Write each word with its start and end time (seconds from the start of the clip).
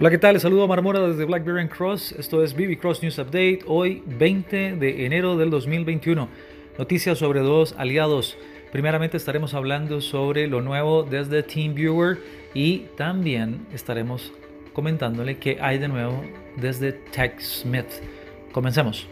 Hola, 0.00 0.10
¿qué 0.10 0.18
tal? 0.18 0.32
Les 0.32 0.42
saludo 0.42 0.64
a 0.64 0.66
Marmora 0.66 0.98
desde 1.06 1.24
BlackBerry 1.24 1.68
Cross. 1.68 2.16
Esto 2.18 2.42
es 2.42 2.52
BB 2.52 2.78
Cross 2.80 3.04
News 3.04 3.16
Update. 3.20 3.60
Hoy, 3.68 4.02
20 4.06 4.74
de 4.74 5.06
enero 5.06 5.36
del 5.36 5.50
2021. 5.50 6.28
Noticias 6.76 7.16
sobre 7.18 7.38
dos 7.38 7.76
aliados. 7.78 8.36
Primeramente 8.72 9.16
estaremos 9.16 9.54
hablando 9.54 10.00
sobre 10.00 10.48
lo 10.48 10.62
nuevo 10.62 11.04
desde 11.04 11.44
TeamViewer 11.44 12.18
y 12.54 12.86
también 12.96 13.68
estaremos 13.72 14.32
comentándole 14.72 15.38
qué 15.38 15.58
hay 15.60 15.78
de 15.78 15.86
nuevo 15.86 16.24
desde 16.56 16.90
TechSmith. 16.90 18.02
Comencemos. 18.50 19.06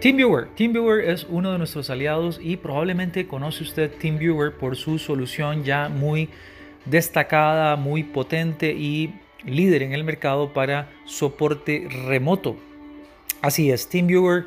TeamViewer. 0.00 0.48
TeamViewer 0.56 1.04
es 1.04 1.26
uno 1.28 1.52
de 1.52 1.58
nuestros 1.58 1.90
aliados 1.90 2.40
y 2.42 2.56
probablemente 2.56 3.26
conoce 3.26 3.62
usted 3.62 3.92
TeamViewer 3.98 4.56
por 4.56 4.74
su 4.74 4.98
solución 4.98 5.64
ya 5.64 5.90
muy 5.90 6.30
destacada, 6.86 7.76
muy 7.76 8.04
potente 8.04 8.72
y 8.72 9.12
líder 9.44 9.82
en 9.82 9.92
el 9.92 10.04
mercado 10.04 10.52
para 10.52 10.90
soporte 11.04 11.88
remoto. 12.06 12.56
Así 13.40 13.70
es, 13.70 13.88
TeamViewer 13.88 14.46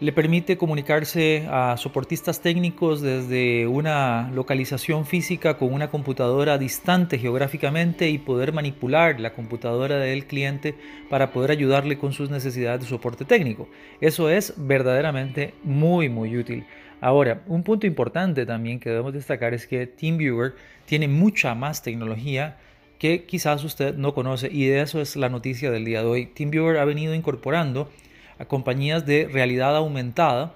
le 0.00 0.12
permite 0.12 0.58
comunicarse 0.58 1.46
a 1.48 1.76
soportistas 1.76 2.40
técnicos 2.40 3.00
desde 3.00 3.66
una 3.66 4.30
localización 4.34 5.06
física 5.06 5.56
con 5.56 5.72
una 5.72 5.88
computadora 5.88 6.58
distante 6.58 7.18
geográficamente 7.18 8.10
y 8.10 8.18
poder 8.18 8.52
manipular 8.52 9.20
la 9.20 9.32
computadora 9.32 9.96
del 9.96 10.26
cliente 10.26 10.74
para 11.08 11.30
poder 11.32 11.52
ayudarle 11.52 11.96
con 11.96 12.12
sus 12.12 12.28
necesidades 12.28 12.80
de 12.80 12.86
soporte 12.88 13.24
técnico. 13.24 13.68
Eso 14.00 14.28
es 14.28 14.54
verdaderamente 14.56 15.54
muy 15.62 16.08
muy 16.08 16.36
útil. 16.36 16.66
Ahora, 17.00 17.42
un 17.46 17.62
punto 17.62 17.86
importante 17.86 18.46
también 18.46 18.80
que 18.80 18.90
debemos 18.90 19.12
destacar 19.12 19.54
es 19.54 19.66
que 19.66 19.86
TeamViewer 19.86 20.54
tiene 20.86 21.06
mucha 21.06 21.54
más 21.54 21.82
tecnología 21.82 22.56
que 22.98 23.24
quizás 23.24 23.64
usted 23.64 23.96
no 23.96 24.14
conoce 24.14 24.48
y 24.50 24.66
de 24.66 24.80
eso 24.80 25.00
es 25.00 25.16
la 25.16 25.28
noticia 25.28 25.70
del 25.70 25.84
día 25.84 26.00
de 26.00 26.06
hoy. 26.06 26.26
TeamViewer 26.26 26.78
ha 26.78 26.84
venido 26.84 27.14
incorporando 27.14 27.90
a 28.38 28.44
compañías 28.46 29.06
de 29.06 29.28
realidad 29.30 29.76
aumentada 29.76 30.54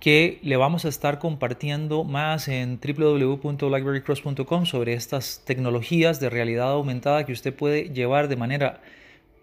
que 0.00 0.38
le 0.42 0.56
vamos 0.56 0.86
a 0.86 0.88
estar 0.88 1.18
compartiendo 1.18 2.04
más 2.04 2.48
en 2.48 2.80
www.blackberrycross.com 2.80 4.64
sobre 4.64 4.94
estas 4.94 5.42
tecnologías 5.44 6.20
de 6.20 6.30
realidad 6.30 6.70
aumentada 6.70 7.26
que 7.26 7.32
usted 7.32 7.54
puede 7.54 7.90
llevar 7.90 8.28
de 8.28 8.36
manera 8.36 8.80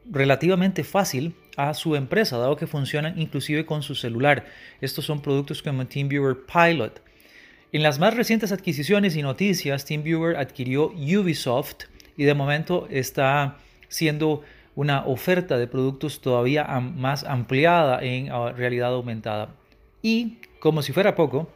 relativamente 0.09 0.83
fácil 0.83 1.35
a 1.57 1.73
su 1.73 1.95
empresa, 1.95 2.37
dado 2.37 2.55
que 2.55 2.65
funcionan 2.65 3.19
inclusive 3.19 3.65
con 3.65 3.83
su 3.83 3.93
celular. 3.93 4.45
Estos 4.81 5.05
son 5.05 5.21
productos 5.21 5.61
como 5.61 5.85
TeamViewer 5.85 6.37
Pilot. 6.45 7.01
En 7.71 7.83
las 7.83 7.99
más 7.99 8.15
recientes 8.15 8.51
adquisiciones 8.51 9.15
y 9.15 9.21
noticias, 9.21 9.85
TeamViewer 9.85 10.37
adquirió 10.37 10.87
Ubisoft, 10.87 11.83
y 12.17 12.25
de 12.25 12.33
momento 12.33 12.87
está 12.89 13.57
siendo 13.87 14.43
una 14.75 15.05
oferta 15.05 15.57
de 15.57 15.67
productos 15.67 16.21
todavía 16.21 16.65
más 16.65 17.23
ampliada 17.23 18.03
en 18.03 18.31
ah, 18.31 18.51
realidad 18.51 18.93
aumentada. 18.93 19.55
Y 20.01 20.39
como 20.59 20.81
si 20.81 20.93
fuera 20.93 21.15
poco, 21.15 21.49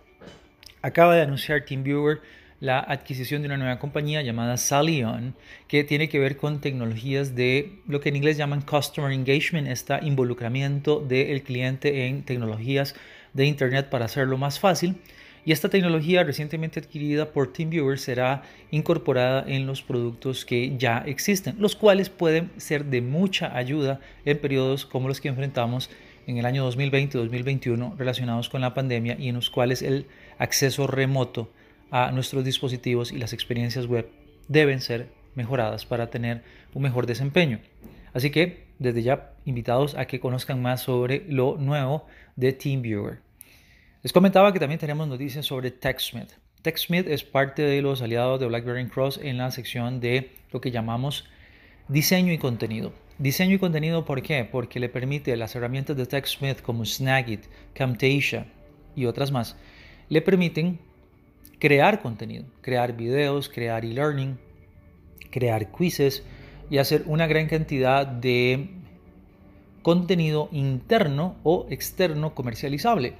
acaba 0.81 1.15
de 1.15 1.21
anunciar 1.21 1.65
TeamViewer 1.65 2.21
la 2.59 2.79
adquisición 2.79 3.41
de 3.41 3.47
una 3.47 3.57
nueva 3.57 3.79
compañía 3.79 4.21
llamada 4.21 4.55
Salion, 4.55 5.35
que 5.67 5.83
tiene 5.83 6.09
que 6.09 6.19
ver 6.19 6.37
con 6.37 6.61
tecnologías 6.61 7.35
de 7.35 7.79
lo 7.87 7.99
que 7.99 8.09
en 8.09 8.17
inglés 8.17 8.37
llaman 8.37 8.61
Customer 8.61 9.11
Engagement, 9.11 9.67
este 9.67 9.97
involucramiento 10.03 10.99
del 10.99 11.41
cliente 11.41 12.05
en 12.05 12.23
tecnologías 12.23 12.95
de 13.33 13.45
Internet 13.45 13.89
para 13.89 14.05
hacerlo 14.05 14.37
más 14.37 14.59
fácil. 14.59 15.01
Y 15.43 15.51
esta 15.51 15.69
tecnología 15.69 16.23
recientemente 16.23 16.79
adquirida 16.79 17.31
por 17.31 17.51
TeamViewer 17.51 17.97
será 17.97 18.43
incorporada 18.69 19.43
en 19.47 19.65
los 19.65 19.81
productos 19.81 20.45
que 20.45 20.77
ya 20.77 20.99
existen, 20.99 21.55
los 21.59 21.75
cuales 21.75 22.09
pueden 22.09 22.51
ser 22.57 22.85
de 22.85 23.01
mucha 23.01 23.55
ayuda 23.55 23.99
en 24.25 24.37
periodos 24.37 24.85
como 24.85 25.07
los 25.07 25.19
que 25.19 25.29
enfrentamos 25.29 25.89
en 26.27 26.37
el 26.37 26.45
año 26.45 26.69
2020-2021 26.71 27.97
relacionados 27.97 28.49
con 28.49 28.61
la 28.61 28.75
pandemia 28.75 29.17
y 29.19 29.29
en 29.29 29.35
los 29.35 29.49
cuales 29.49 29.81
el 29.81 30.05
acceso 30.37 30.85
remoto 30.85 31.51
a 31.89 32.11
nuestros 32.11 32.45
dispositivos 32.45 33.11
y 33.11 33.17
las 33.17 33.33
experiencias 33.33 33.87
web 33.87 34.07
deben 34.47 34.79
ser 34.79 35.09
mejoradas 35.33 35.85
para 35.85 36.11
tener 36.11 36.43
un 36.73 36.83
mejor 36.83 37.07
desempeño. 37.07 37.59
Así 38.13 38.29
que 38.29 38.65
desde 38.79 39.01
ya 39.01 39.33
invitados 39.45 39.95
a 39.95 40.05
que 40.05 40.19
conozcan 40.19 40.61
más 40.61 40.81
sobre 40.81 41.25
lo 41.27 41.57
nuevo 41.57 42.05
de 42.35 42.53
TeamViewer. 42.53 43.30
Les 44.03 44.11
comentaba 44.11 44.51
que 44.51 44.59
también 44.59 44.79
tenemos 44.79 45.07
noticias 45.07 45.45
sobre 45.45 45.69
TechSmith. 45.69 46.31
TechSmith 46.63 47.07
es 47.07 47.23
parte 47.23 47.61
de 47.61 47.83
los 47.83 48.01
aliados 48.01 48.39
de 48.39 48.47
BlackBerry 48.47 48.87
Cross 48.87 49.19
en 49.21 49.37
la 49.37 49.51
sección 49.51 49.99
de 49.99 50.31
lo 50.51 50.59
que 50.59 50.71
llamamos 50.71 51.29
diseño 51.87 52.33
y 52.33 52.39
contenido. 52.39 52.93
Diseño 53.19 53.53
y 53.53 53.59
contenido, 53.59 54.03
¿por 54.03 54.23
qué? 54.23 54.43
Porque 54.43 54.79
le 54.79 54.89
permite 54.89 55.37
las 55.37 55.55
herramientas 55.55 55.95
de 55.97 56.07
TechSmith 56.07 56.63
como 56.63 56.83
Snagit, 56.83 57.45
Camtasia 57.75 58.47
y 58.95 59.05
otras 59.05 59.31
más, 59.31 59.55
le 60.09 60.23
permiten 60.23 60.79
crear 61.59 62.01
contenido, 62.01 62.45
crear 62.61 62.97
videos, 62.97 63.49
crear 63.49 63.85
e-learning, 63.85 64.39
crear 65.29 65.71
quizzes 65.71 66.23
y 66.71 66.79
hacer 66.79 67.03
una 67.05 67.27
gran 67.27 67.45
cantidad 67.45 68.07
de 68.07 68.67
contenido 69.83 70.49
interno 70.51 71.35
o 71.43 71.67
externo 71.69 72.33
comercializable. 72.33 73.13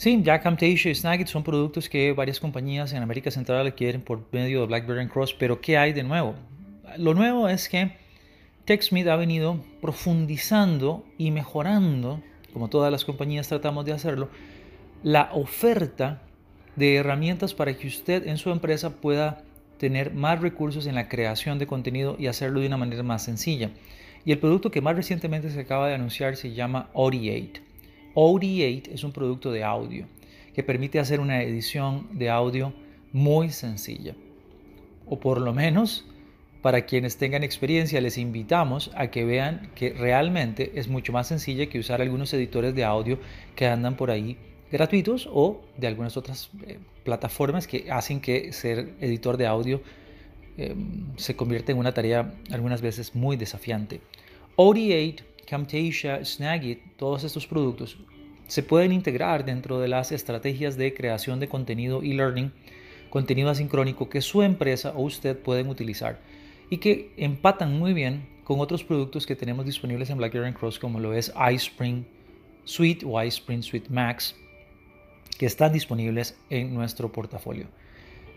Sí, 0.00 0.18
ya 0.22 0.40
Camtasia 0.40 0.90
y 0.90 0.94
Snagit 0.94 1.26
son 1.26 1.42
productos 1.42 1.90
que 1.90 2.14
varias 2.14 2.40
compañías 2.40 2.94
en 2.94 3.02
América 3.02 3.30
Central 3.30 3.66
adquieren 3.66 4.00
por 4.00 4.24
medio 4.32 4.62
de 4.62 4.66
BlackBerry 4.66 5.06
Cross, 5.08 5.34
pero 5.34 5.60
¿qué 5.60 5.76
hay 5.76 5.92
de 5.92 6.02
nuevo? 6.02 6.36
Lo 6.96 7.12
nuevo 7.12 7.50
es 7.50 7.68
que 7.68 7.92
TechSmith 8.64 9.06
ha 9.08 9.16
venido 9.16 9.62
profundizando 9.82 11.04
y 11.18 11.30
mejorando, 11.32 12.22
como 12.54 12.68
todas 12.68 12.90
las 12.90 13.04
compañías 13.04 13.48
tratamos 13.48 13.84
de 13.84 13.92
hacerlo, 13.92 14.30
la 15.02 15.28
oferta 15.34 16.22
de 16.76 16.94
herramientas 16.94 17.52
para 17.52 17.76
que 17.76 17.86
usted 17.86 18.26
en 18.26 18.38
su 18.38 18.50
empresa 18.52 19.02
pueda 19.02 19.44
tener 19.76 20.14
más 20.14 20.40
recursos 20.40 20.86
en 20.86 20.94
la 20.94 21.10
creación 21.10 21.58
de 21.58 21.66
contenido 21.66 22.16
y 22.18 22.28
hacerlo 22.28 22.60
de 22.60 22.68
una 22.68 22.78
manera 22.78 23.02
más 23.02 23.22
sencilla. 23.22 23.70
Y 24.24 24.32
el 24.32 24.38
producto 24.38 24.70
que 24.70 24.80
más 24.80 24.96
recientemente 24.96 25.50
se 25.50 25.60
acaba 25.60 25.88
de 25.88 25.94
anunciar 25.94 26.36
se 26.36 26.54
llama 26.54 26.88
Audiate. 26.94 27.68
OD8 28.14 28.88
es 28.92 29.04
un 29.04 29.12
producto 29.12 29.52
de 29.52 29.64
audio 29.64 30.06
que 30.54 30.62
permite 30.62 30.98
hacer 30.98 31.20
una 31.20 31.42
edición 31.42 32.08
de 32.12 32.30
audio 32.30 32.72
muy 33.12 33.50
sencilla. 33.50 34.14
O 35.06 35.18
por 35.18 35.40
lo 35.40 35.52
menos, 35.52 36.06
para 36.62 36.86
quienes 36.86 37.16
tengan 37.16 37.42
experiencia, 37.42 38.00
les 38.00 38.18
invitamos 38.18 38.90
a 38.94 39.08
que 39.08 39.24
vean 39.24 39.70
que 39.74 39.90
realmente 39.90 40.72
es 40.74 40.88
mucho 40.88 41.12
más 41.12 41.28
sencilla 41.28 41.66
que 41.66 41.78
usar 41.78 42.00
algunos 42.00 42.32
editores 42.34 42.74
de 42.74 42.84
audio 42.84 43.18
que 43.54 43.66
andan 43.66 43.96
por 43.96 44.10
ahí 44.10 44.36
gratuitos 44.70 45.28
o 45.32 45.62
de 45.76 45.86
algunas 45.86 46.16
otras 46.16 46.50
eh, 46.66 46.78
plataformas 47.04 47.66
que 47.66 47.90
hacen 47.90 48.20
que 48.20 48.52
ser 48.52 48.94
editor 49.00 49.36
de 49.36 49.46
audio 49.46 49.82
em, 50.56 51.06
se 51.16 51.34
convierta 51.34 51.72
en 51.72 51.78
una 51.78 51.92
tarea 51.92 52.34
algunas 52.52 52.80
veces 52.82 53.14
muy 53.14 53.36
desafiante. 53.36 54.00
OD8 54.56 55.22
Camtasia, 55.50 56.24
Snagit, 56.24 56.78
todos 56.96 57.24
estos 57.24 57.44
productos 57.44 57.98
se 58.46 58.62
pueden 58.62 58.92
integrar 58.92 59.44
dentro 59.44 59.80
de 59.80 59.88
las 59.88 60.12
estrategias 60.12 60.76
de 60.76 60.94
creación 60.94 61.40
de 61.40 61.48
contenido 61.48 62.04
y 62.04 62.12
learning, 62.12 62.52
contenido 63.10 63.50
asincrónico 63.50 64.08
que 64.08 64.20
su 64.20 64.42
empresa 64.42 64.92
o 64.94 65.02
usted 65.02 65.36
pueden 65.36 65.68
utilizar 65.68 66.20
y 66.70 66.76
que 66.76 67.12
empatan 67.16 67.76
muy 67.76 67.94
bien 67.94 68.28
con 68.44 68.60
otros 68.60 68.84
productos 68.84 69.26
que 69.26 69.34
tenemos 69.34 69.66
disponibles 69.66 70.08
en 70.10 70.18
BlackBerry 70.18 70.52
Cross 70.52 70.78
como 70.78 71.00
lo 71.00 71.14
es 71.14 71.32
iSpring 71.52 72.06
Suite 72.64 73.04
o 73.04 73.20
iSpring 73.20 73.64
Suite 73.64 73.90
Max 73.90 74.36
que 75.36 75.46
están 75.46 75.72
disponibles 75.72 76.38
en 76.48 76.72
nuestro 76.72 77.10
portafolio. 77.10 77.66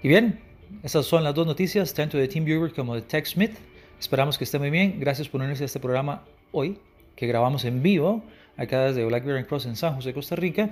Y 0.01 0.07
bien, 0.07 0.39
esas 0.81 1.05
son 1.05 1.23
las 1.23 1.35
dos 1.35 1.45
noticias, 1.45 1.93
tanto 1.93 2.17
de 2.17 2.27
TeamViewer 2.27 2.73
como 2.73 2.95
de 2.95 3.03
TechSmith. 3.03 3.51
Esperamos 3.99 4.35
que 4.35 4.45
esté 4.45 4.57
muy 4.57 4.71
bien. 4.71 4.99
Gracias 4.99 5.29
por 5.29 5.41
unirse 5.41 5.63
a 5.63 5.65
este 5.67 5.79
programa 5.79 6.23
hoy 6.51 6.79
que 7.15 7.27
grabamos 7.27 7.65
en 7.65 7.81
vivo 7.83 8.23
acá 8.57 8.85
desde 8.85 9.05
Blackberry 9.05 9.45
Cross 9.45 9.65
en 9.65 9.75
San 9.75 9.95
José, 9.95 10.13
Costa 10.13 10.35
Rica, 10.35 10.69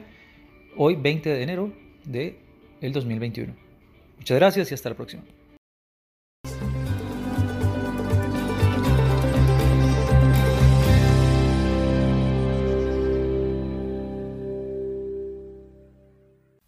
hoy 0.77 0.95
20 0.95 1.29
de 1.29 1.43
enero 1.43 1.73
de 2.05 2.37
el 2.81 2.93
2021. 2.93 3.53
Muchas 4.17 4.37
gracias 4.37 4.71
y 4.71 4.73
hasta 4.73 4.89
la 4.89 4.95
próxima. 4.95 5.23